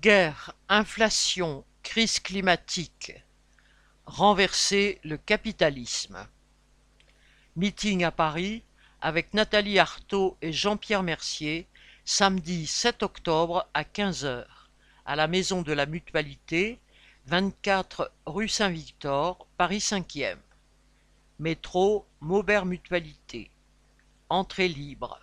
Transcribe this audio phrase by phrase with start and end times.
[0.00, 3.12] Guerre, inflation, crise climatique,
[4.06, 6.26] renverser le capitalisme.
[7.54, 8.62] Meeting à Paris
[9.02, 11.68] avec Nathalie Arthaud et Jean-Pierre Mercier,
[12.06, 14.46] samedi 7 octobre à 15h,
[15.04, 16.80] à la Maison de la Mutualité,
[17.26, 20.38] 24 rue Saint-Victor, Paris 5e.
[21.38, 23.50] Métro Maubert Mutualité.
[24.30, 25.20] Entrée libre.